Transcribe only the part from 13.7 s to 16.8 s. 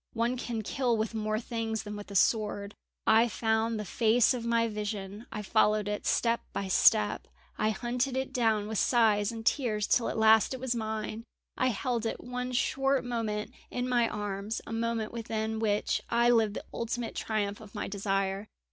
my arms, a moment within which I lived the